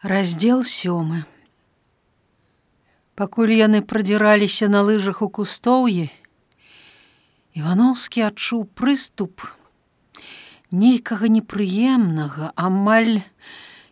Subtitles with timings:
[0.00, 1.28] Раздзел сёмы.
[3.20, 6.08] Пакуль яны прадзіраліся на лыжах у кустоўі,
[7.52, 9.44] Івановскі адчуў прыступ
[10.72, 13.20] нейкага непрыемнага, амаль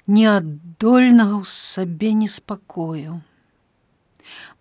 [0.08, 3.20] неаддольнага ў сабе неспакою.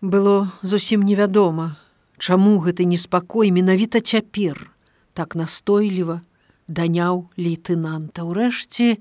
[0.04, 1.80] Было зусім невядома,
[2.20, 4.68] чаму гэты неспакой менавіта цяпер
[5.16, 6.20] так настойліва
[6.68, 8.28] даняў лейтенанта.
[8.28, 9.00] Урэшце,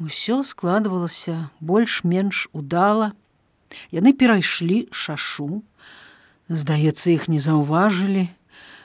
[0.00, 3.12] Усё складвалася больш-менш удала.
[3.94, 5.62] Яны перайшлі шашу.
[6.50, 8.26] Здаецца, іх не заўважылі.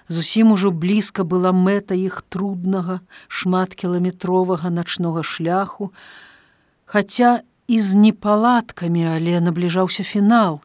[0.10, 5.94] Зусім ужо блізка была мэта іх труднага, шматкіламетровага начнога шляху.
[6.86, 10.62] Хаця і з непаладкамі, але набліжаўся фінал.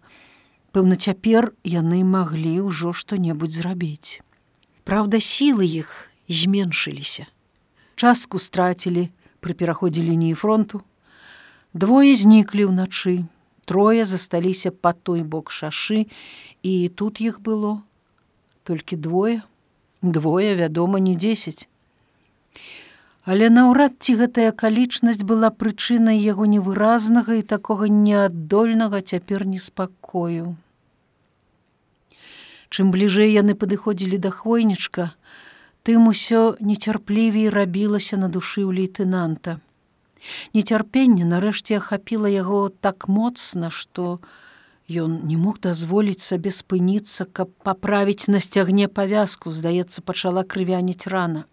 [0.76, 4.20] Пэўна, цяпер яны маглі ўжо што-небудзь зрабіць.
[4.84, 7.28] Праўда, сілы іх зменшыліся.
[7.96, 9.08] Частку страцілі,
[9.44, 10.80] пры пераходзе лініі фронту.
[11.74, 13.28] Двое зніклі ўначы,
[13.68, 16.06] трое засталіся па той бок шашы,
[16.62, 17.82] і тут іх было
[18.64, 19.42] толькі двое,
[20.00, 21.68] двое, вядома, не дзесяць.
[23.24, 30.56] Але наўрад ці гэтая акалічнасць была прычынай яго невыразнага і такога неаддольнага цяпер неспакою.
[32.68, 35.12] Чым бліжэй яны падыходзілі да хвойнічка,
[35.84, 39.60] тым усё нецярплівей рабілася на душы ў лейтенанта.
[40.56, 44.24] Нецярпенне нарэшце ахапіла яго так моцна, што
[44.88, 51.44] ён не мог дазволіць сабе спыніцца, каб паправіць на сцягне павязку, здаецца, пачала крывяніць рана.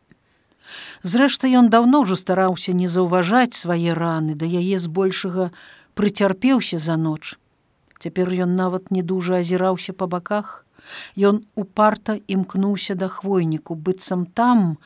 [1.03, 5.51] Зрэшты, ён даўно ўжо стараўся не заўважаць свае раны, да яе збольшага
[5.99, 7.35] прыцярпеўся за ноч.
[7.99, 10.63] Цяпер ён нават не дужа азіраўся па баках,
[11.17, 14.77] Ён упарта імкнуўся да хвойніку, быццам там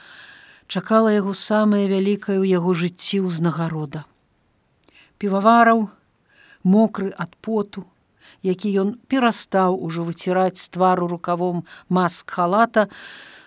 [0.68, 4.06] чакала яго самае вялікае ў яго жыцці ўзнагарода.
[5.18, 5.88] Півавараў,
[6.64, 7.86] мокры ад поту,
[8.42, 12.88] які ён перастаў ужо выціраць з твару рукавом маск халата,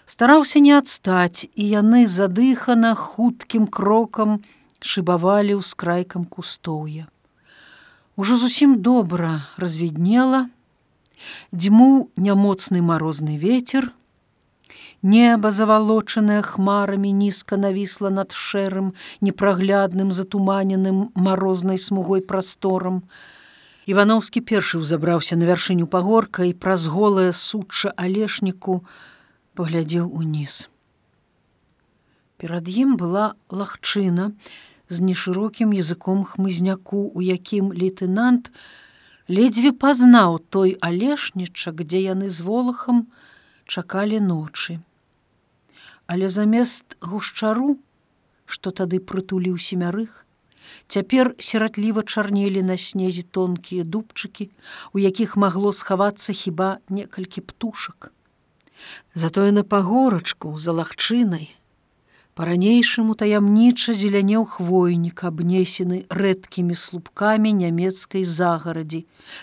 [0.07, 4.41] стараўся не адстаць, і яны задыхана хуткім крокам
[4.81, 7.11] шыбавалі ў скрайкам кустоўя.
[8.19, 10.49] Ужо зусім добра развіднела,
[11.53, 13.93] Дзьму нямоцны марозны ветер,
[15.03, 23.07] Неба завалочанае хмарамі нізка навісла над шэрым, непраглядным затуманеным марознай смугой прасторам.
[23.87, 28.83] Івановскі першы ўзабраўся на вяршыню пагорка і праз голае сучча алешніку
[29.55, 30.67] паглядзеў уніз.
[32.37, 34.35] Перад ім была лагчына
[34.91, 38.51] з нешырокім языком хмызняку, у якім лейтенант,
[39.29, 43.07] ледзьве пазнаў той алешнічак, дзе яны з волахам
[43.69, 44.81] чакалі ночы.
[46.09, 47.77] Але замест гушчару,
[48.49, 50.25] што тады прытуліў семярых,
[50.89, 54.49] цяпер сіратліва чарнелі на снезе тонкія дубчыкі,
[54.97, 58.13] у якіх магло схавацца хіба некалькі птушак.
[59.15, 61.53] Затое на пагорачку за лагчынай
[62.39, 69.01] Па-ранейшаму таямніча зелянеў хвойнік, абнесены рэдкімі слупкамі нямецкай загарадзі,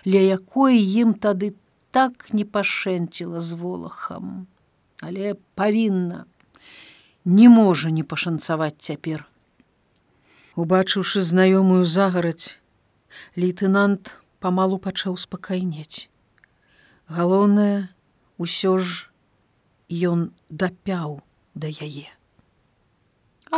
[0.08, 1.52] ля якой ім тады
[1.92, 4.48] так не пашэнціла з волахам.
[5.04, 6.24] Але павінна,
[7.28, 9.28] не можа не пашанцаваць цяпер.
[10.56, 12.56] Убачыўшы знаёмую загарадзь,
[13.36, 16.08] лейтенант памалу пачаў спакайнець.
[17.12, 17.92] Галоўнае,
[18.40, 19.12] усё ж
[19.92, 21.20] ён дапяў
[21.60, 22.15] да яе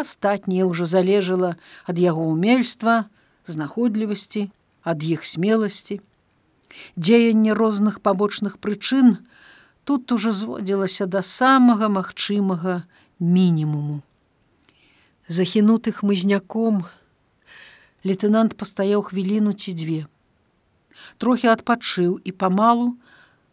[0.04, 3.10] астатняе ўжо залежала ад яго умельства,
[3.46, 4.50] знаходлівасці,
[4.84, 6.00] ад іх смеласці.
[6.96, 9.18] Дзеянне розных пабочных прычын
[9.84, 12.84] тут ужо зводзілася да самага магчымага
[13.20, 14.04] мінімуму.
[15.28, 16.86] Захінуты хмызняком,
[18.04, 20.00] лейтенант пастаяў хвіліну ці дзве.
[21.18, 22.96] Трохі адпачыў і памалу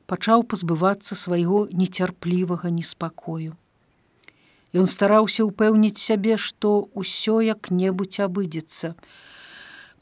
[0.06, 3.56] пачаў пазбывацца свайго нецярплівага неспакою.
[4.74, 8.98] Ён стараўся ўпэўніць сябе, што ўсё як-небудзь абыдзецца.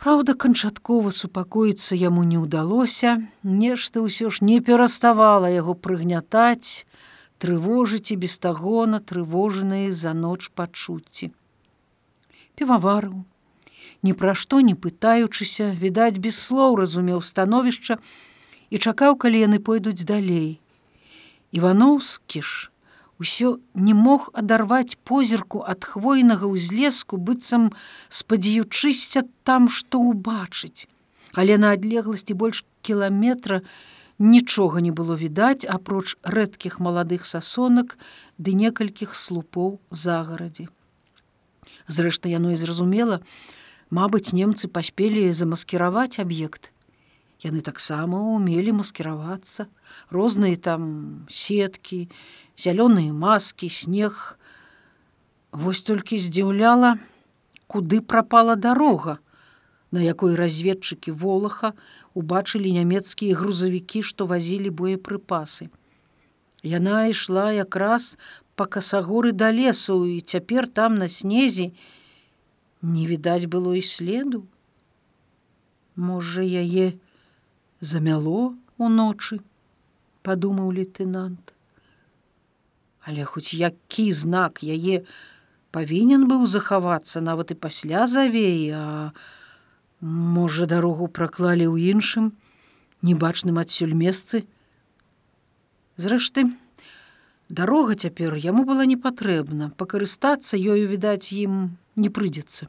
[0.00, 6.88] Праўда, канчаткова супакоіцца яму не ўдалося, нешта ўсё ж не пераставала яго прыгнятаць,
[7.36, 11.30] трывожыць і без тагона трывожаныя за ноч пачуцці.
[12.56, 13.28] Піваварыў,
[14.02, 18.00] ні пра што не пытаючыся, відаць, без слоў разумеў становішча
[18.72, 20.58] і чакаў, калі яны пойдуць далей.
[21.52, 22.71] Івановскі ж,
[23.22, 27.70] усё не мог адарваць позірку ад хвойнага ўзлеску быццам
[28.10, 30.90] спадзяючыся там што ўбачыць.
[31.38, 33.62] Але на адлегласці больш кіламетра
[34.18, 37.96] нічога не было відаць апроч рэдкіх маладых сасонак
[38.36, 40.68] ды некалькіх слупоў загарадзі.
[41.86, 43.22] Зрэшты яно і зразумела
[43.92, 46.70] Мабыць, немцы паспелі замаскіраваць аб'ект.
[47.44, 49.66] Яны таксама умелі маскіравацца,
[50.08, 52.08] розныя там сеткі,
[52.58, 54.38] зялёныя маскі, снег.
[55.52, 56.98] Вось толькі здзіўляла,
[57.66, 59.18] куды прапала дарога,
[59.92, 61.72] на якой разведчыкі волаха
[62.14, 65.68] убачылі нямецкія грузавікі, што вазілі боепрыпасы.
[66.62, 68.16] Яна ішла якраз
[68.56, 71.72] па касагоры да лесу і цяпер там на снезе
[72.82, 74.46] не відаць было і следу.
[75.96, 76.96] Можа, яе
[77.80, 79.40] замяло уночы,
[80.22, 81.52] падумаў лейтенант.
[83.02, 84.62] Але хоць які знак?
[84.62, 85.02] Яе
[85.74, 89.12] павінен быў захавацца нават і пасля завеі, а
[90.00, 92.32] можа, дарогу праклалі ў іншым,
[93.02, 94.46] небачным адсюль месцы,
[96.00, 96.48] Зрэшты,
[97.52, 102.68] дарога цяпер яму была не патрэбна, пакарыстацца ёю відаць ім не прыйдзецца.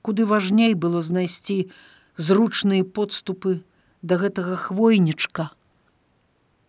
[0.00, 1.68] Куды важней было знайсці
[2.16, 3.60] зручныя подступы
[4.00, 5.52] да гэтага хвойнічка,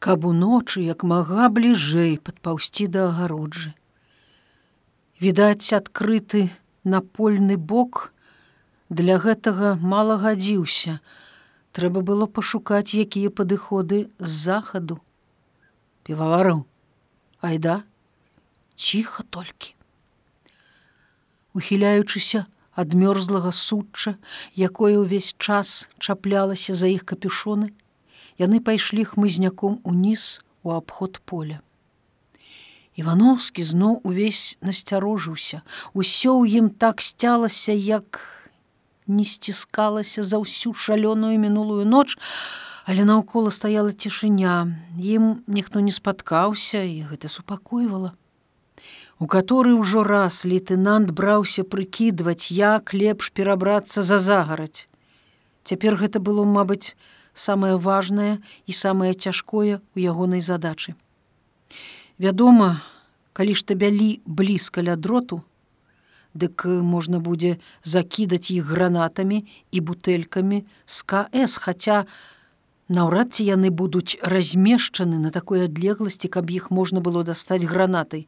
[0.06, 3.72] каб уночы як мага бліжэй падпаўсці да агароджы.
[5.22, 6.50] Відаць, адкрыты
[6.84, 8.12] напольны бок
[8.90, 11.00] для гэтага мала гадзіўся.
[11.74, 15.02] Трэба было пашукаць, якія падыходы з захаду
[16.06, 16.60] пивовараў
[17.50, 17.75] айда
[18.78, 19.74] ціха толькі
[21.58, 22.46] ухіляючыся
[22.84, 24.13] ад мёрзлага сучча
[24.68, 27.72] якое ўвесь час чаплялася за іх капюшоны
[28.40, 31.62] яны пайшлі хмызняком уніз у абход поля.
[32.96, 35.62] Ивановскі зноў увесь насцярожыўся.
[35.92, 38.24] Усё ў ім так сцялася як
[39.08, 42.16] не сціскалася за ўсю шалёную мінулую ноч
[42.86, 44.70] але наўкола стаяла цішыня.
[45.02, 48.14] Ім ніхто не спаткаўся і гэта супакойвала.
[49.18, 54.88] У который ўжо раз лейтенант браўся прыкідваць як лепш перабрацца за загарадь
[55.66, 56.96] цяпер гэта было мабыць
[57.34, 60.96] самае важнае і самае цяжкое у ягонай задачы
[62.28, 62.70] вядома
[63.34, 65.42] калі ж табялі блізка ля дроту
[66.46, 72.10] дык можна будзе закідаць іх гранатамі і бутэлькамі з кс хаця на
[72.88, 78.28] Наўрад ці яны будуць размешчаны на такой адлегласці, каб іх можна было дастаць гранатай.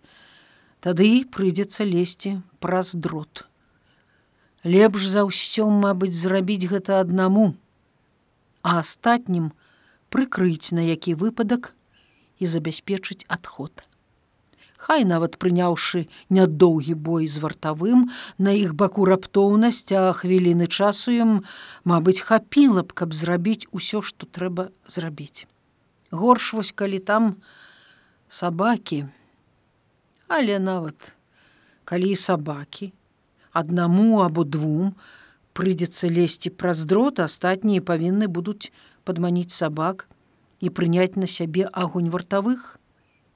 [0.82, 3.46] Тады прыйдзецца лезці праз дрот.
[4.66, 7.54] Лепш за ўсё, мабыць, зрабіць гэта аднаму,
[8.64, 9.54] а астатнім
[10.10, 11.76] прыкрыць на які выпадак
[12.40, 13.86] і забяспечыць адход.
[14.78, 21.32] Хай нават прыняўшы нядоўгі бой з вартавым на іх баку раптоўнасць а хвіліны часу ім
[21.82, 25.50] мабыць хапіла б каб зрабіць усё што трэба зрабіць.
[26.12, 27.42] Горш вось калі там
[28.30, 29.06] сабакі
[30.30, 31.14] але нават
[31.90, 32.94] калі сабакі
[33.62, 34.92] аднаму або двум
[35.58, 38.72] прыйдзецца лезці праз дрот астатнія павінны будуць
[39.10, 40.06] падманіць сабак
[40.60, 42.78] і прыняць на сябе агонь вартавых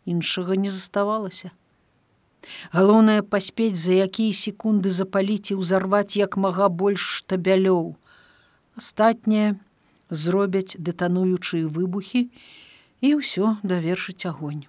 [0.06, 1.51] іншага не заставалася.
[2.73, 7.94] Галоўнае паспець за якія секунды запаліць і ўзарваць як мага больш штабялёў.
[8.77, 9.57] Астатняе
[10.09, 12.27] зробяць дэтануючыя выбухі
[13.01, 14.65] і ўсё давершыць агонь.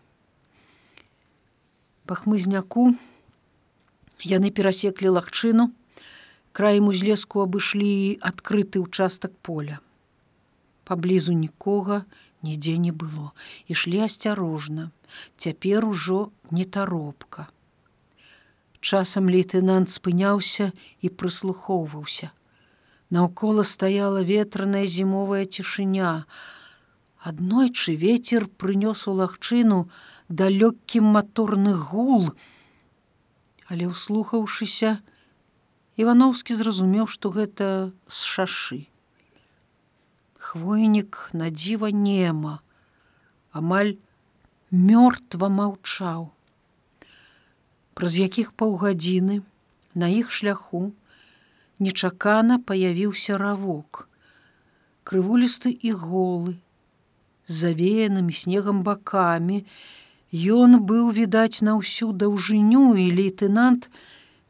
[2.04, 2.93] Па хмызняку
[4.22, 5.70] яны перасеклі лагчыну,
[6.52, 9.80] краем узлеску абышлі адкрыты ўчастак поля.
[10.85, 12.04] Паблізу нікога
[12.42, 13.32] нідзе не было,
[13.68, 14.90] ішлі асцярожна,
[15.38, 17.49] цяпер ужо не таропка.
[18.82, 22.32] Часам лейтенант спыняўся і прыслухоўваўся.
[23.14, 26.25] Наўкола стаяла ветраная зімовая цішыня.
[27.23, 29.87] Аднойчы ветер прынёс у лагчыну
[30.28, 32.32] далёкі маторны гул,
[33.73, 35.00] Але ўслухаўшыся,
[35.97, 38.81] Івановскі зразумеў, што гэта з шашы
[40.43, 42.59] хвойнік на дзіва нема,
[43.55, 43.95] амаль
[44.75, 46.26] мёртва маўчаў.
[47.95, 49.38] Праз якіх паўгадзіны
[50.02, 50.83] на іх шляху
[51.79, 54.09] нечакана паявіўся равок,
[55.07, 56.59] крывулісты і голы,
[57.47, 59.62] завеянымі снегам бакамі,
[60.32, 63.90] Ён быў відаць на ўсю даўжыню і лейтенант,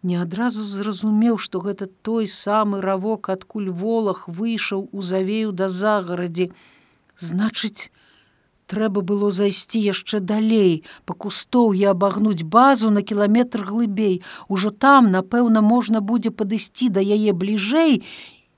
[0.06, 6.54] не адразу зразумеў, што гэта той самы равок, адкуль волах выйшаў у завею да загарадзі.
[7.18, 7.90] Значыць,
[8.70, 14.22] трэба было зайсці яшчэ далей, па кустоў я абагнуць базу на кіламетр глыбей.
[14.46, 18.02] Ужо там, напэўна, можна будзе падысці да яе бліжэй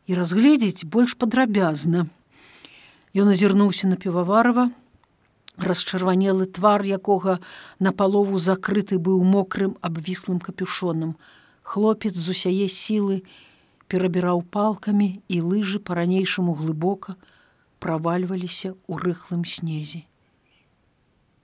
[0.06, 2.04] і разгледзець больш падрабязна.
[3.16, 4.68] Ён азірнуўся на піваварова,
[5.58, 7.38] расчырванелы твар якога
[7.78, 11.16] напалову закрыты быў мокрым абвіслым капюшонам.
[11.62, 13.22] Хлопец з усяе сілы
[13.88, 17.16] перабіраў палкамі і лыжы па-ранейшаму глыбока
[17.78, 20.04] правальваліся ў рыхлым снезе.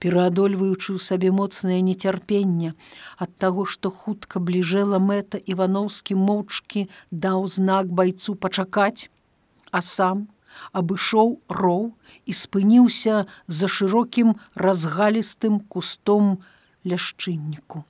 [0.01, 2.73] Пераадольваючы ў сабе моцнае нецярпенне
[3.21, 9.13] ад таго, што хутка бліжэла мэта івановскі моўчкі даў знак байцу пачакаць,
[9.69, 10.25] а сам
[10.71, 11.85] абышоў роў
[12.25, 16.37] і спыніўся за шырокім разгалістым кустом
[16.85, 17.85] ляшчынніку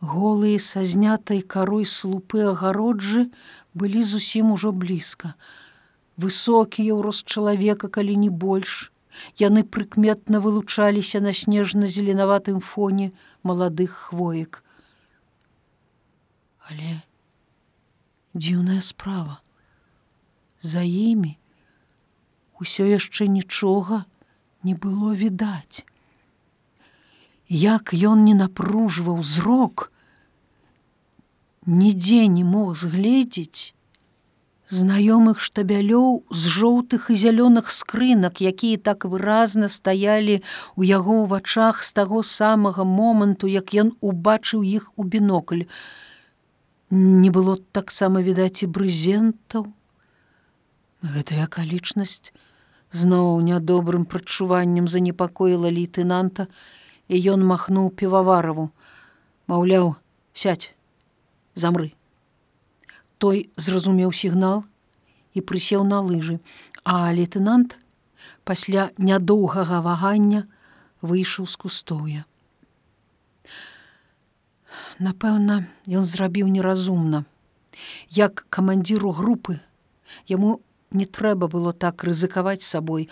[0.00, 3.28] голыя са знятай карой слупы агароджы
[3.74, 5.34] былі зусім ужо блізка.
[6.16, 8.92] Высокія ў рост чалавека, калі не больш.
[9.40, 14.62] Яны прыкметна вылучаліся на снежна-зеленаватым фоне маладых хвоек.
[16.68, 17.00] Але
[18.36, 19.40] дзіўная справа.
[20.66, 21.36] За імі
[22.60, 24.04] усё яшчэ нічога
[24.66, 25.86] не было відаць.
[27.46, 29.92] Як ён не напружваў зрок,
[31.66, 33.76] нідзе не мог згледзець
[34.66, 40.42] знаёмых штабялёў з жоўтых і зялёных скрынак, якія так выразна стаялі
[40.74, 45.70] ў яго ў вачах з таго самага моманту, як ён убачыў іх у бінокль.
[46.90, 49.70] Не было таксама відаць і брызентаў.
[51.02, 52.32] Гэтая акалічнасць
[52.92, 56.46] зноў нядобрым прачуваннем занепакоіла лейтенанта,
[57.08, 58.70] і ён махнуў півавараву,
[59.46, 59.94] маўляў,
[60.32, 60.72] сядь
[61.54, 61.92] замры.
[63.18, 64.64] Той зразумеў сігнал
[65.34, 66.40] і прысеў на лыжы,
[66.84, 67.78] а лейтенант
[68.44, 70.46] пасля нядоўгага вагання
[71.02, 72.22] выйшаў з кустоўя.
[74.98, 77.24] Напэўна, ён зрабіў неразумна.
[78.08, 79.60] Як камандзіру групы
[80.26, 83.08] яму не трэба было так рызыкаваць сабой,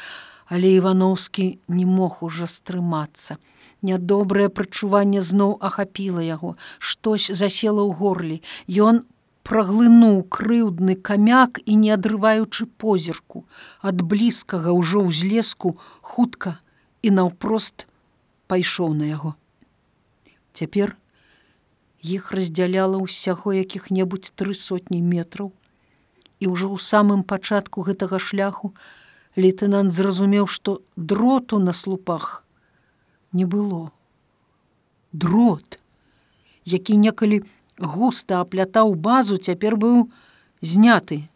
[0.47, 3.38] але Івановскі не мог ужо стрымацца.
[3.83, 8.37] Нядобрае прачуванне зноў ахапіла яго, штось засела ў горлі.
[8.69, 9.04] Ён
[9.45, 13.45] праглынуў крыўдны камяк і не адрываючы позірку,
[13.85, 16.57] ад блізкага ўжо ўзлеску хутка
[17.04, 17.85] і наўпрост
[18.49, 19.37] пайшоў на яго.
[20.57, 20.97] Цяпер
[22.00, 25.52] іх раздзяляла ўсяго якіх-небудзь тры сотні метраў.
[26.41, 28.75] І ўжо ў самым пачатку гэтага шляху
[29.37, 32.45] лейтенант зразумеў, што дроту на слупах
[33.33, 33.91] не было.
[35.12, 35.79] Дрот,
[36.64, 37.43] які некалі
[37.79, 40.11] густа аплятаў базу, цяпер быў
[40.62, 41.26] зняты,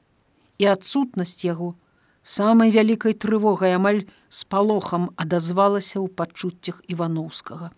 [0.59, 1.75] і адсутнасць яго
[2.23, 7.71] самай вялікай трывогай амаль з палохам адазвалася ў пачуццях івановскага.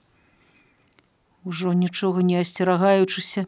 [1.44, 3.46] Ужо нічога не асцерагаючыся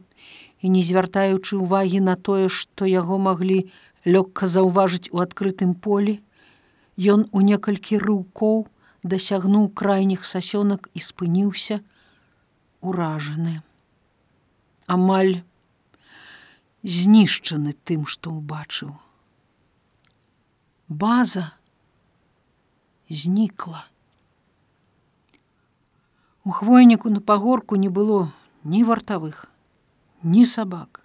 [0.62, 3.66] і не звяртаючы ўвагі на тое, што яго маглі
[4.06, 6.22] лёгка заўважыць у адкрытым полі,
[6.98, 8.66] ён у некалькі рыўкоў,
[9.02, 11.82] дасягнуў крайніх сасёнак і спыніўся
[12.80, 13.62] уражаны.
[14.86, 15.42] Амаль
[16.82, 18.94] знішчаны тым, што ўбачыў.
[20.86, 21.50] База
[23.08, 23.86] знікла.
[26.44, 28.30] У хвойніку на пагорку не было
[28.62, 29.51] ні вартавых,
[30.24, 31.02] ні сабак,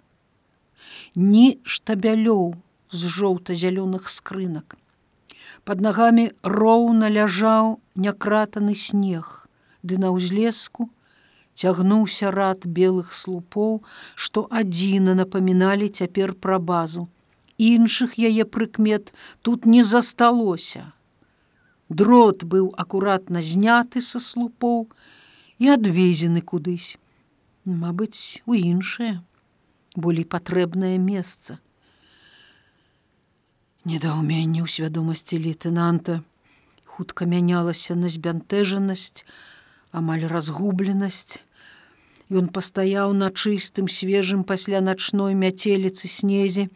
[1.14, 2.54] ні штабялёў
[2.90, 4.76] з жоўта-зялёных скрынак.
[5.64, 9.48] Пад нагамі роўна ляжаў някратаны снег,
[9.82, 10.88] ды на ўзлеску
[11.58, 13.82] цягнуўся рад белых слупоў,
[14.14, 17.08] што адзіна напаміналі цяпер пра базу.
[17.58, 20.92] Іншых яе прыкмет тут не засталося.
[21.88, 24.86] Дрот быў акуратна зняты са слупоў
[25.58, 26.94] і адвезены кудысь.
[27.68, 29.20] Мабыць, у іншае,
[29.92, 31.58] болей патрэбнае месца.
[33.84, 36.24] Недаўменне ў свядомасці лейтенанта
[36.88, 39.28] хутка мянялася на збянтэжанасць
[39.92, 41.44] амаль разгубленасць.
[42.32, 46.68] Ён пастаяў на чыстым свежым пасля начной мяцеліцы снезе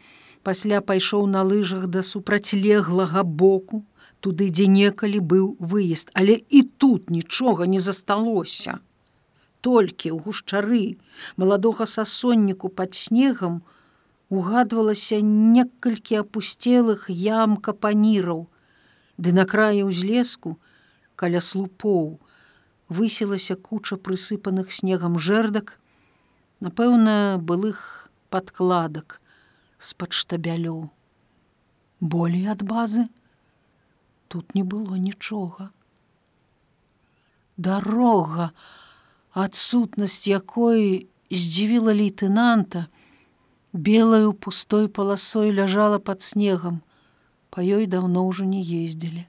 [0.45, 3.81] пасля пайшоў на лыжах да супрацьлеглага боку.
[4.21, 6.13] Туды дзе некалі быў выезд.
[6.13, 8.77] Але і тут нічога не засталося
[9.63, 10.85] толькі ў гушчары
[11.39, 13.61] маладога сасонніку пад снегам
[14.33, 18.47] угадвалася некалькі апусцелых ям капаніраў,
[19.17, 20.57] Ды на краі ўзлеску,
[21.15, 22.17] каля слупоў,
[22.89, 25.77] высілася куча прысыпаных снегам жэрдак,
[26.65, 29.21] напэўна, былых падкладак
[29.77, 30.89] з-пад штабялёў.
[32.01, 33.05] Болей ад базы
[34.27, 35.69] тут не было нічога.
[37.55, 38.49] Дарога,
[39.33, 42.87] адсутнасць якой здзівіла лейтенанта,
[43.73, 46.81] белаю пустой паласой ляжала под снегам.
[47.49, 49.25] По ёй давно ўжо не ездзілі.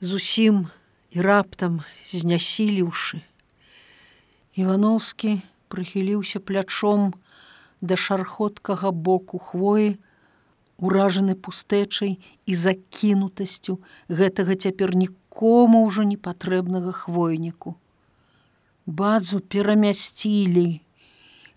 [0.00, 0.66] Зусім
[1.10, 3.22] і раптам знясіліўшы
[4.56, 5.36] ивановскі
[5.68, 7.12] прыхіліўся плячом
[7.80, 9.96] да шархоткага боку хвоі,
[10.80, 17.76] уражаны пустэчай і закінутасцю гэтага цяпер нікому ўжо непатрэбнага хвойніку.
[18.86, 20.80] Бадзу перамясцілі.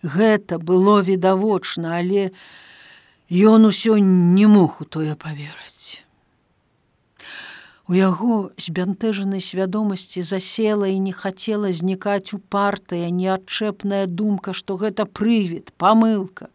[0.02, 2.30] Гэта было відавочна, але
[3.30, 6.02] ён усё не мог у тое паверыць.
[7.86, 15.70] У яго збянтэжанай свядомасці засела і не хацела знікаць упартая неадчэпная думка, што гэта прывід,
[15.76, 16.50] памылка.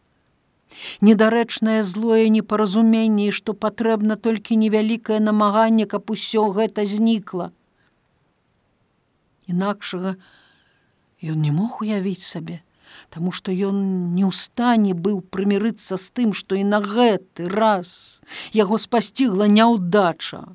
[1.00, 7.52] Недарэчнае злое непаразуменне, што патрэбна толькі невялікае намаганне, каб усё гэта знікла.
[9.48, 10.16] Інакшага
[11.34, 12.62] ён не мог уявіць сабе,
[13.10, 13.78] Таму што ён
[14.16, 18.22] не ў стане быў прымірыцца з тым, што і на гэты раз
[18.54, 20.46] яго спасцігла няўдача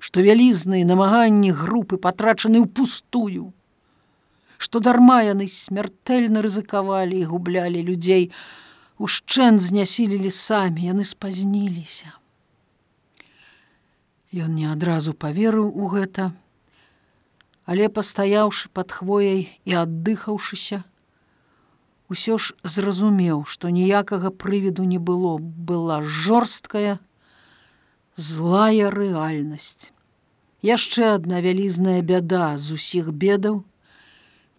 [0.00, 3.52] што вялізныя намаганні групы патрачаны ў пустую,
[4.56, 8.32] што дарма яны смяртэльна рызыкавалі і гублялі людзей,
[8.96, 12.16] ушчэн знясілілі самі, яны спазніліся.
[14.32, 16.32] Ён не адразу паверыў у гэта,
[17.70, 20.82] але пастаяўшы пад хвояй і аддыхаўшыся,
[22.10, 26.98] усё ж зразумеў, што ніякага прывіду не было, была жорсткая,
[28.18, 29.94] злая рэальнасць.
[30.66, 33.62] Яшчэ адна вялізная бяда з усіх бедаў,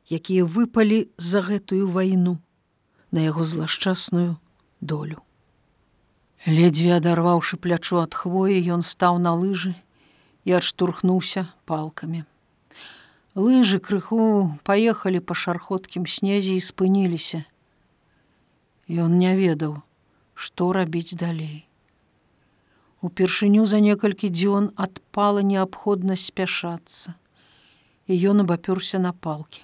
[0.07, 2.39] якія выпалі за гэтую вайну
[3.11, 4.39] на яго злашчасную
[4.79, 5.19] долю.
[6.47, 9.75] Ледзьве адарваўшы плячо ад хвоі, ён стаў на лыжы
[10.47, 12.23] і адштурхнуўся палкамі.
[13.31, 17.45] Лыжы крыху паехалі па шархоткім снезе і спыніліся.
[18.91, 19.79] Ён не ведаў,
[20.35, 21.63] што рабіць далей.
[22.99, 27.15] Упершыню за некалькі дзён адпала неабходнасць спяшацца,
[28.11, 29.63] і ён абапёрся на палкі.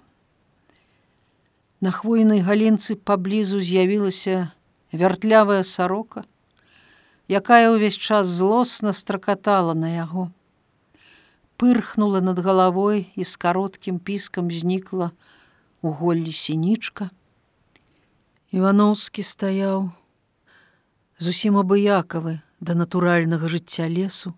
[1.83, 4.47] На хвойнай галінцы паблізу з'явілася
[4.95, 6.23] вяртлявая сарока,
[7.27, 10.31] якая ўвесь час злосна стракатала на яго.
[11.57, 15.11] Пырхнула над галавой і з кароткім піскам знікла
[15.81, 17.09] у голлі сінічка.
[18.53, 19.89] Івановскі стаяў,
[21.17, 24.33] зусім абыякавы, да натуральнага жыцця лесу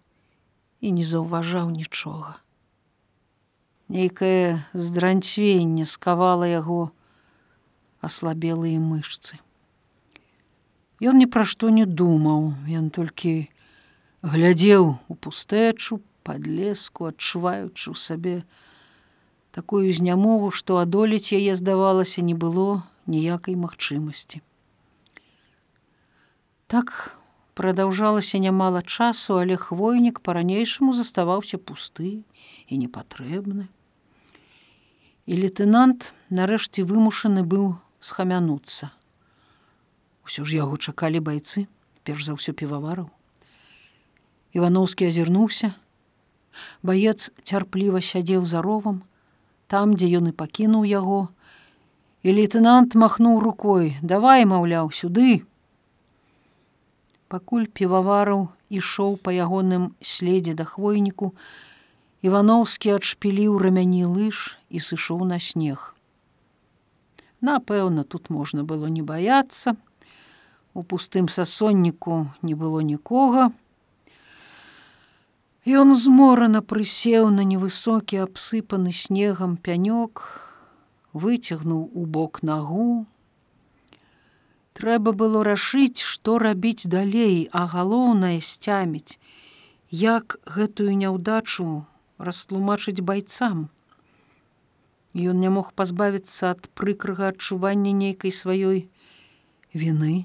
[0.79, 2.39] і не заўважаў нічога.
[3.91, 6.91] Нейкае здранцвенне скавала яго
[7.99, 9.39] аслабелыя мышцы.
[10.99, 13.51] Ён ні пра што не думаў, ён толькі
[14.23, 18.35] глядзеў у пустэчу пад леску, адчуваючы ў сабе
[19.49, 24.45] такую знямогу, што адолець яе здавалася не было ніякай магчымасці.
[26.69, 27.17] Так
[27.57, 32.21] продолжалася нямала часу, але хвойнік по-ранейшаму заставаўся пусты
[32.69, 33.65] і непатрэбны.
[35.25, 38.93] І лейтенант нарэшце вымушаны быў схамянуцца.
[40.29, 41.65] Усё ж яго чакалі байцы,
[42.05, 43.09] перш за ўсё півавараў.
[44.53, 45.73] Івановскі азірнуўся.
[46.83, 49.03] Баец цярпліва сядзеў за ровам,
[49.67, 51.29] там, дзе ён і пакінуў яго,
[52.23, 55.45] і лейтенант махнуў рукой: «Давай, маўляў, сюды,
[57.29, 61.27] Пакуль півавараў ішоў па ягоным следзе да хвойніку,
[62.25, 65.93] Івановскі адшпіліў рамяні лыж і сышоў на снег.
[67.45, 69.77] Напэўна, тут можна было не баяцца.
[70.73, 73.53] У пустым сасонніку не было нікога.
[75.69, 80.25] Ён зморана прысеў на невысокі абсыпаны снегам пянёк,
[81.13, 83.05] выцягнуў у бок нагу,
[84.79, 89.19] Трэба было рашыць, што рабіць далей, а галоўнае сцяміць,
[89.91, 91.67] як гэтую няўдачу
[92.29, 93.67] растлумачыць байцам.
[95.11, 98.87] Ён не мог пазбавіцца ад прыкрага адчування нейкай сваёй
[99.73, 100.23] вины.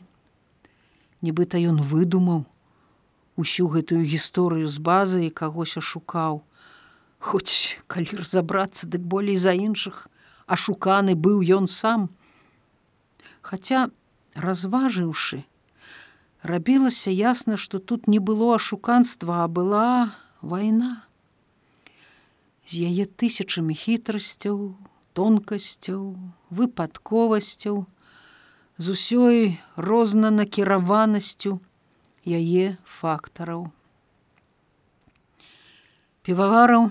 [1.18, 2.46] Нібыта ён выдумаў
[3.36, 6.42] усю гэтую гісторыю з базы і кагось ашукаў.
[7.18, 10.08] Хоць калі разабрацца, дык болей за іншых,
[10.46, 12.10] ашуканы быў ён сам.
[13.40, 13.88] Хаця,
[14.34, 15.44] разважыўшы,
[16.42, 21.02] рабілася ясна, што тут не было ашуканства, а была вайна.
[22.64, 24.76] З яе тысячамі хітрасцяў,
[25.12, 26.16] тонкасцяў,
[26.50, 27.84] выпадковасцяў,
[28.78, 31.60] з усёй рознанакіраванасцю
[32.26, 33.70] яе фактараў.
[36.24, 36.90] Півавараў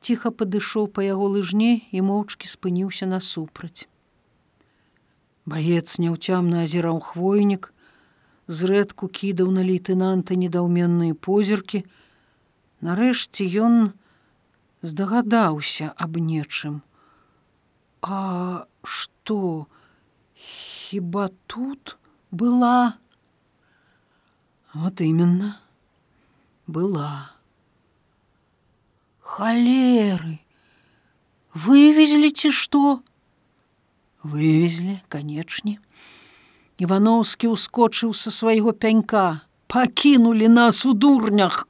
[0.00, 3.90] ціха падышоў па яго лыжні і моўчкі спыніўся насупраць.
[5.46, 7.72] Баец няўцямна азіраў хвойнік,
[8.46, 11.82] зрэдку кідаў на лейтенанта недаўменныя позіркі.
[12.80, 13.92] Нарэшце ён
[14.82, 16.80] здагадаўся аб нечым.
[18.00, 19.66] А што
[20.40, 21.96] Хіба тут
[22.30, 22.96] была?
[24.72, 25.58] Вот именно,
[26.68, 27.32] была.
[29.18, 30.38] Холеры!
[31.54, 33.02] Вывезли ці што?
[34.22, 35.80] Вывезли, канечне.
[36.78, 41.66] Івановскі ўскочыў са свайго пянька, пакінулі нас у дурнях.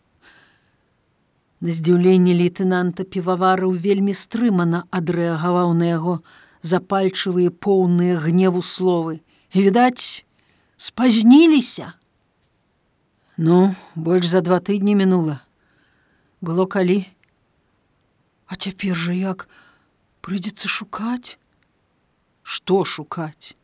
[1.61, 6.15] На здзіўленне лейтенанта піваварыў вельмі стрымана адрэагаваў на яго
[6.61, 9.25] запальчывыя поўныя гневу словы.
[9.57, 10.29] Відаць,
[10.77, 11.97] спазніліся.
[13.43, 15.41] Ну, больш за два тыдні мінула.
[16.45, 17.09] Было калі.
[18.45, 19.47] А цяпер жа як
[20.21, 21.41] прыйдзецца шукаць?
[22.45, 23.57] Што шукаць?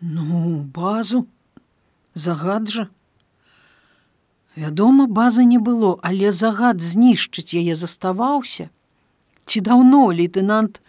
[0.00, 1.26] Ну, базу,
[2.14, 2.86] загад жа.
[4.56, 8.70] Вядома, базы не было, але загад знішчыць яе заставаўся.
[9.44, 10.80] Ці даўно лейтенант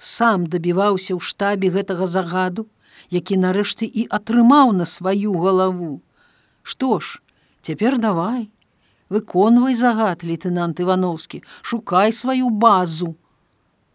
[0.00, 2.64] сам дабіваўся ў штабе гэтага загаду,
[3.12, 6.00] які нарэшце і атрымаў на сваю галаву.
[6.68, 7.20] Што ж,
[7.64, 8.50] цяпер давай,
[9.08, 13.14] выконвай загад, лейтенант Івановскі, шукай сваю базу.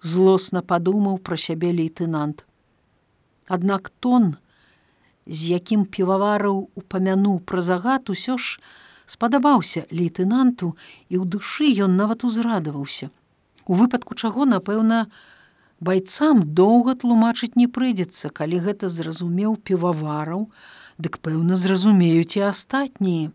[0.01, 2.41] Злосна падумаў пра сябе лейтенант.
[3.45, 4.33] Аднак тон,
[5.29, 8.57] з якім півавараў упамянуў пра загад усё ж,
[9.05, 10.73] спадабаўся лейтенанту
[11.13, 13.13] і ў душы ён нават узрадаваўся.
[13.69, 15.05] У выпадку чаго, напэўна,
[15.77, 20.49] байцам доўга тлумачыць не прыйдзецца, калі гэта зразумеў півавараў,
[21.03, 23.31] дык пэўна зразумеюць і астатнія.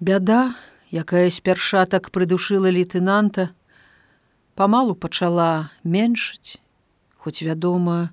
[0.00, 0.52] Бяда,
[0.92, 3.48] якая спярша так прыдушыла лейтенанта,
[4.54, 6.60] памалу пачала меншыць,
[7.16, 8.12] хоць вядома,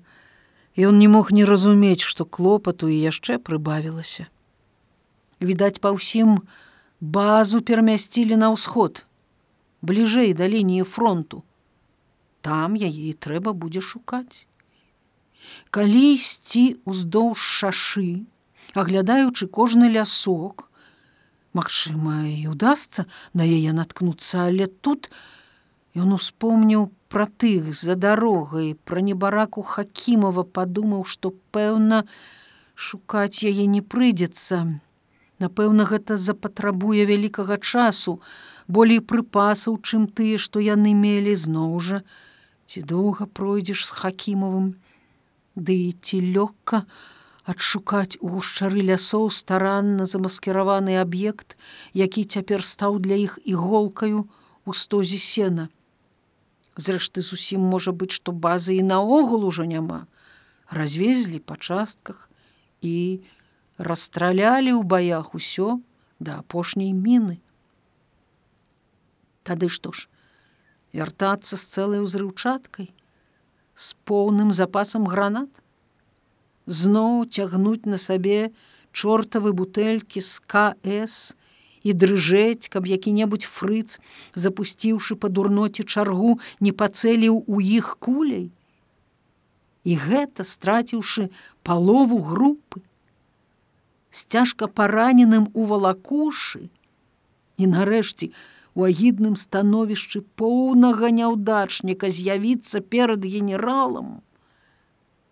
[0.76, 4.26] ён не мог не разумець, што клопату і яшчэ прыбавілася.
[5.44, 6.40] Відаць па ўсім
[7.00, 9.04] базу перамясцілі на ўсход
[9.84, 11.44] бліжэй да лініі фронту.
[12.40, 14.48] Там яе трэба будзе шукаць
[15.70, 18.08] калі ісці ўздоўж шашы
[18.74, 20.68] аглядаючы кожны лясок
[21.54, 25.10] Магчыма і удасца на яе наткнуцца але тут
[25.94, 32.02] ён успомніў пра тых за дарогай пра небараку хакімова падумаў што пэўна
[32.74, 34.80] шукаць яе не прыйдзецца.
[35.42, 38.20] Напэўна, гэта запатрабуе вялікага часу,
[38.68, 41.34] болей прыпасаў, чым тыя, што яны мелі.
[41.34, 42.02] Зноў жа,
[42.66, 44.74] ці доўга пройдзеш з хакімовым,
[45.54, 46.84] Ды ці лёгка
[47.44, 51.56] адшукаць у гушчары лясоў старанна замаскіраваны аб'ект,
[51.92, 54.26] які цяпер стаў для іх іголкаю
[54.64, 55.68] у стозе сена.
[56.76, 60.06] Зрэшты, зусім можа быць, што базы і наогул ужо няма.
[60.70, 62.30] Развезлі па частках
[62.82, 63.20] і,
[63.78, 65.78] расстралялі ў баях усё
[66.18, 67.38] да апошняй міны.
[69.44, 70.08] Тады што ж,
[70.94, 72.93] вяртацца з цэлай узрыўчаткай,
[73.74, 75.50] з поўным запасам гранат,
[76.66, 78.50] зноў цягнуць на сабе
[78.92, 81.34] чортавы бутэлькі з КС
[81.84, 84.00] і дрыжэць, каб які-небудзь фрыц,
[84.34, 88.48] запусціўшы па дурноце чаргу, не пацэліў у іх куляй.
[89.84, 91.28] І гэта страціўшы
[91.62, 92.80] палову групы,
[94.14, 96.70] з цяжка параненым у валакушы
[97.58, 98.30] і нарэшце
[98.74, 104.22] у агідным становішчы поўнага няўдачніка з'явіцца перад генералам.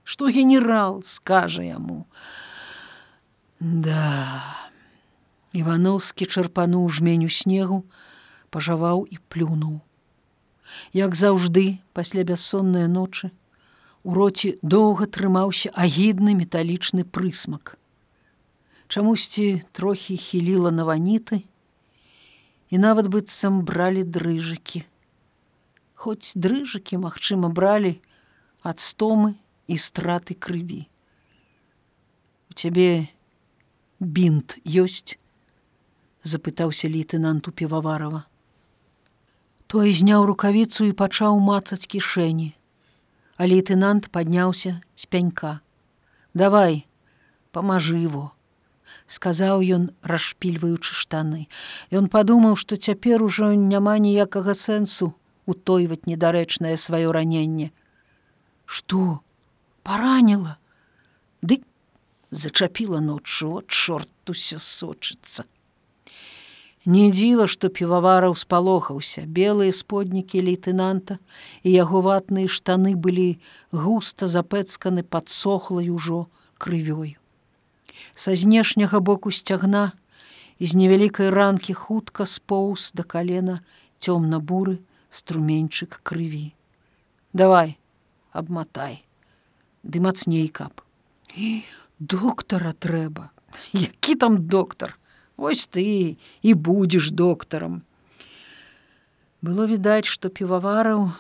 [0.05, 2.07] Что генерал скажа яму?
[3.61, 4.42] Да
[5.52, 7.83] ивановскі чарпануў жменю снегу
[8.50, 9.81] пажаваў і плюнуў.
[10.96, 13.31] Як заўжды пасля бяссонныя ночы
[14.02, 17.76] у роце доўга трымаўся агідны металічны прысмак.
[18.88, 21.42] Чамусьці трохі хіліла на ваніты
[22.72, 24.80] і нават быццам бралі дрыжыкі.
[25.92, 28.00] Хоць дрыжыкі, магчыма, бралі
[28.64, 29.37] ад стомы
[29.68, 30.88] і страты крыві.
[32.48, 33.12] У цябе
[34.00, 35.20] бінт ёсць,
[36.24, 38.24] запытаўся лейтенанту піваварова.
[39.68, 42.52] Той зняў рукавіцу і пачаў мацаць кішэні,
[43.37, 45.61] а лейтенант падняўся з пянька.
[46.32, 46.87] Давай,
[47.52, 48.32] памажы его
[49.12, 51.46] сказаў ён расшпільваючы штаны.
[51.92, 55.12] Ён падумаў, што цяпер ужо няма ніякага сэнсу
[55.46, 57.70] утойваць недарэчнае сваё раненне.
[58.64, 59.20] Што
[59.85, 60.57] параніла
[61.42, 61.59] Ды
[62.31, 65.44] зачапіла ноччу чорт усё сочыцца.
[66.87, 71.18] Не дзіва, што півавараў спалохаўся, белыя споднікі лейтенанта
[71.62, 73.27] і яго ватныя штаны былі
[73.70, 76.27] густа запэцканы падсохлай ужо
[76.59, 77.21] крывёю
[78.14, 79.92] са знешняга боку сцягна
[80.61, 83.61] з невялікай ранкі хутка споўз да калена
[84.01, 84.79] цёмна-буры
[85.11, 86.53] струменьчык крыві.
[87.33, 87.79] давай
[88.33, 89.05] абматай
[89.83, 90.83] ды мацней кап
[91.37, 91.62] і
[91.98, 93.31] доктара трэба!
[93.72, 94.98] Які там доктар?
[95.37, 97.83] Ось ты і будзеш доктарам!
[99.42, 101.11] Было відаць што півавараў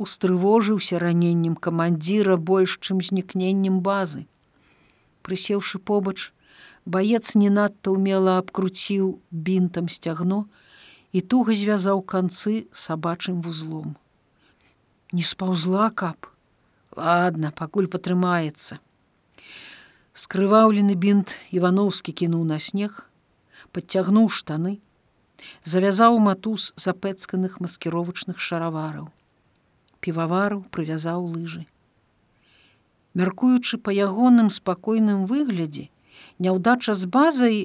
[0.00, 4.26] устрывожыўся раненнем камандзіра больш чым знікненнем базы
[5.26, 6.32] прысеўшы побач
[6.84, 10.44] баец не надта умела абкруціў бінтам сцягно
[11.12, 13.96] і туга звязаў канцы сабачым вузлом.
[15.12, 16.30] Не спаўзла кап
[16.96, 18.78] ладно пакуль патрымаецца
[20.20, 23.06] скрываўлены бінт ивановскі кінуў на снег
[23.76, 24.78] подцягнуў штаны
[25.64, 29.08] завязаў матуз запэцканых маскіровачных шаравараў.
[30.00, 31.64] Півавару прывязаў лыжы
[33.14, 35.88] мяркуючы па ягоным спакойным выглядзе
[36.38, 37.58] няўдача з базай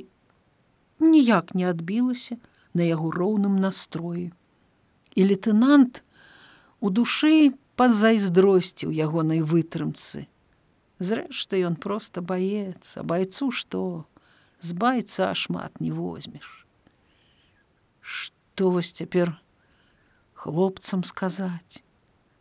[0.99, 2.37] ніяк не адбілася
[2.73, 4.31] на яго роўным настроі.
[5.15, 6.03] І лейтенант
[6.79, 10.27] у душы пазайздросціў ягонай вытрымцы.
[10.99, 14.05] Зрэшты ён просто баецца байцу што?
[14.59, 16.65] З байца шмат не возьмеш.
[18.01, 19.35] Што вось цяпер
[20.33, 21.83] хлопцам сказаць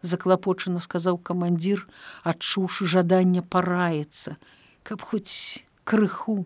[0.04, 1.84] заклапочана сказаў камандзір
[2.30, 4.36] адчуўшы жаданне параецца
[4.84, 6.44] каб хоць крыху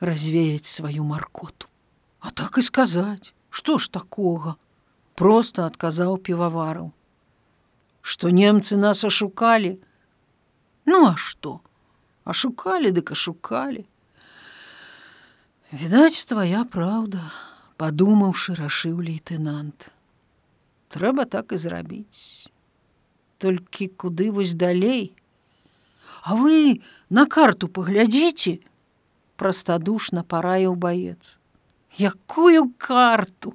[0.00, 1.66] развеяць сваю маркоту.
[2.20, 4.54] А так і сказаць што ж такога
[5.14, 6.90] просто адказаў півавараў
[8.02, 9.76] што немцы нас ашукалі
[10.90, 11.58] ну а што
[12.34, 13.84] ашукалі дык ашукалі
[15.72, 17.22] відаць твоя праўда
[17.82, 19.90] падумаўшы рашыў лейтенант
[20.88, 22.50] трэба так і зрабіць.
[23.38, 25.14] Толькі куды вось далей.
[26.22, 28.58] А вы на карту паглядзіце?
[29.38, 31.38] Простадушна параіў баец.
[31.94, 33.54] Якую карту?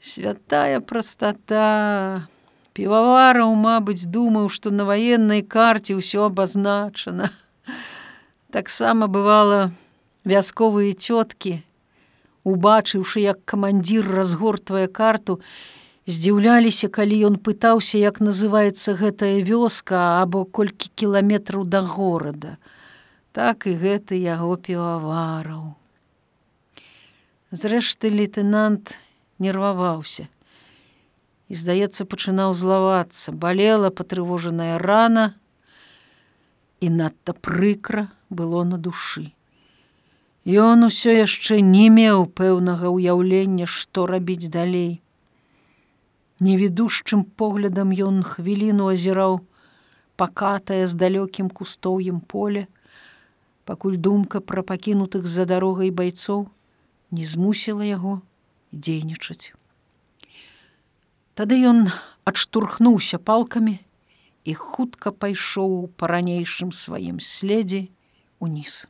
[0.00, 2.28] Святая простота.
[2.76, 7.32] Пивавараў мабыць думаў што на ваеннай карце ўсё абазначана.
[8.52, 9.72] Таксама бывала
[10.28, 11.64] вясковыя цёткі
[12.46, 15.40] убачыўшы як камандзір разгортвае карту
[16.06, 22.56] здзіўляліся калі ён пытаўся як называется гэтая вёска або колькі кіламетраў да горада.
[23.32, 25.74] Так і гэты яго півавараў.
[27.50, 28.94] Зрэшты лейтенант
[29.38, 30.30] нерваваўся
[31.48, 33.32] і здаецца пачынаў злавацца.
[33.32, 35.34] Балела патрывожаная рана
[36.80, 39.32] і надта прыкра было на душы.
[40.46, 45.02] Ён усё яшчэ не меў пэўнага ўяўлення, што рабіць далей.
[46.36, 49.40] Невідушчым поглядам ён хвіліну азіраў,
[50.20, 52.66] пакатае з далёкім кустоўем поле,
[53.64, 56.48] пакуль думка пра пакінутых за дарогай байцоў
[57.10, 58.20] не змусіла яго
[58.72, 59.56] дзейнічаць.
[61.36, 61.88] Тады ён
[62.28, 63.78] адштурхнуўся палкамі
[64.44, 67.88] і хутка пайшоў па ранейшым сваім следзе
[68.40, 68.84] уніз.